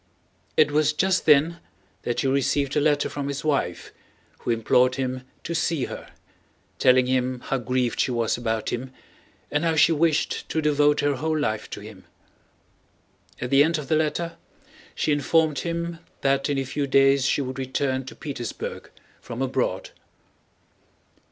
It 0.57 0.71
was 0.71 0.93
just 0.93 1.27
then 1.27 1.59
that 2.01 2.21
he 2.21 2.27
received 2.27 2.75
a 2.75 2.81
letter 2.81 3.07
from 3.07 3.27
his 3.27 3.43
wife, 3.45 3.91
who 4.39 4.49
implored 4.49 4.95
him 4.95 5.21
to 5.43 5.53
see 5.53 5.85
her, 5.85 6.09
telling 6.79 7.05
him 7.05 7.41
how 7.41 7.59
grieved 7.59 7.99
she 7.99 8.09
was 8.09 8.35
about 8.35 8.71
him 8.71 8.91
and 9.51 9.63
how 9.63 9.75
she 9.75 9.91
wished 9.91 10.49
to 10.49 10.59
devote 10.59 11.01
her 11.01 11.17
whole 11.17 11.37
life 11.37 11.69
to 11.69 11.81
him. 11.81 12.05
At 13.39 13.51
the 13.51 13.63
end 13.63 13.77
of 13.77 13.89
the 13.89 13.95
letter 13.95 14.37
she 14.95 15.11
informed 15.11 15.59
him 15.59 15.99
that 16.21 16.49
in 16.49 16.57
a 16.57 16.65
few 16.65 16.87
days 16.87 17.23
she 17.25 17.43
would 17.43 17.59
return 17.59 18.03
to 18.05 18.15
Petersburg 18.15 18.89
from 19.21 19.39
abroad. 19.39 19.91